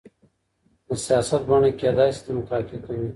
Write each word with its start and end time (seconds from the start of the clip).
د 0.87 0.89
سياست 1.05 1.41
بڼه 1.49 1.69
کيدای 1.79 2.09
سي 2.15 2.21
ډيموکراټيکه 2.27 2.91
وي. 2.99 3.09